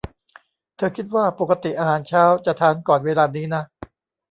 [0.75, 3.63] เธอคิดว่า ปกติอาหารเช้าจะทานก่อนเวลานี้นะ